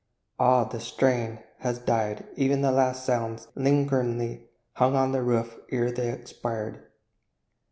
[0.39, 5.59] Ah, the strain Has died ev'n the last sounds that lingeringly Hung on the roof
[5.69, 6.83] ere they expired!